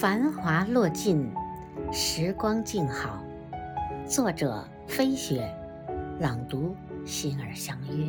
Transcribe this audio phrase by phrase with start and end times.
[0.00, 1.28] 繁华落尽，
[1.90, 3.20] 时光静好。
[4.06, 5.52] 作者：飞雪，
[6.20, 8.06] 朗读：心儿相约。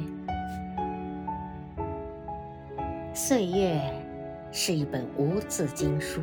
[3.12, 3.82] 岁月
[4.52, 6.22] 是一本无字经书，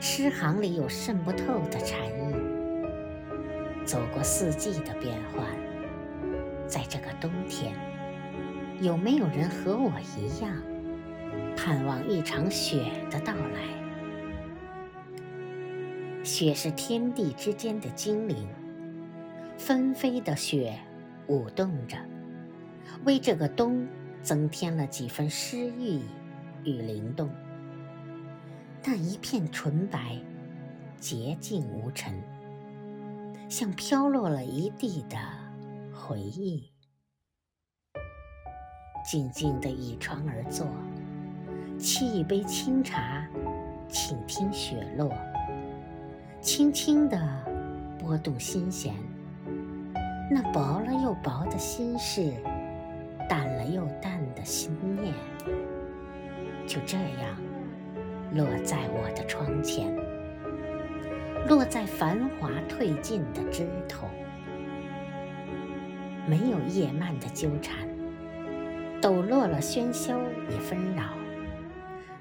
[0.00, 2.34] 诗行里有渗不透的禅意。
[3.84, 5.46] 走过四季的变换，
[6.66, 7.76] 在这个冬天，
[8.80, 10.50] 有没有人和我一样，
[11.56, 13.81] 盼望一场雪的到来？
[16.24, 18.46] 雪是天地之间的精灵，
[19.58, 20.78] 纷飞的雪
[21.26, 21.96] 舞动着，
[23.04, 23.86] 为这个冬
[24.22, 26.02] 增添了几分诗意
[26.62, 27.28] 与灵动。
[28.84, 30.16] 那一片纯白，
[31.00, 32.14] 洁净无尘，
[33.48, 35.16] 像飘落了一地的
[35.92, 36.70] 回忆。
[39.04, 40.64] 静静地倚窗而坐，
[41.78, 43.28] 沏一杯清茶，
[43.88, 45.12] 倾听雪落。
[46.42, 47.16] 轻轻地
[48.00, 48.92] 拨动心弦，
[50.28, 52.32] 那薄了又薄的心事，
[53.28, 55.14] 淡了又淡的心念，
[56.66, 57.36] 就这样
[58.34, 59.96] 落在我的窗前，
[61.46, 64.08] 落在繁华褪尽的枝头，
[66.26, 67.86] 没有叶蔓的纠缠，
[69.00, 70.18] 抖落了喧嚣
[70.50, 71.04] 与纷扰，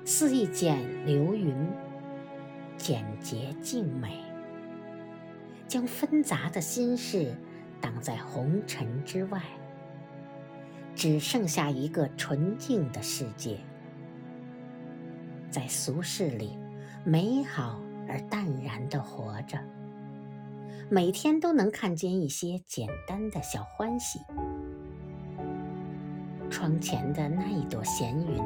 [0.05, 1.55] 似一剪流云。
[2.81, 4.17] 简洁静美，
[5.67, 7.31] 将纷杂的心事
[7.79, 9.39] 挡在红尘之外，
[10.95, 13.59] 只剩下一个纯净的世界。
[15.51, 16.57] 在俗世里，
[17.05, 17.79] 美好
[18.09, 19.59] 而淡然地活着，
[20.89, 24.19] 每天都能看见一些简单的小欢喜。
[26.49, 28.43] 窗前的那一朵闲云，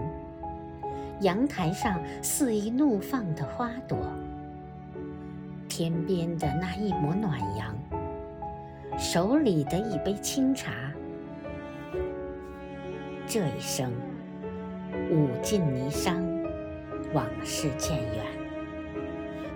[1.22, 3.98] 阳台上肆意怒放的花朵。
[5.68, 7.76] 天边的那一抹暖阳，
[8.98, 10.72] 手里的一杯清茶，
[13.28, 13.92] 这一生
[15.12, 16.24] 舞尽霓裳，
[17.14, 18.26] 往事渐远，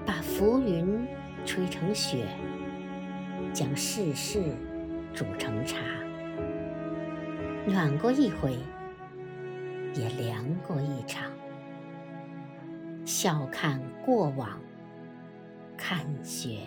[0.06, 1.08] 把浮云
[1.46, 2.25] 吹成雪，
[3.53, 4.42] 将世事
[5.14, 5.78] 煮成茶，
[7.66, 8.58] 暖过一回，
[9.94, 11.31] 也凉过一场，
[13.09, 14.62] 笑看过往。
[15.75, 16.59] 看雪。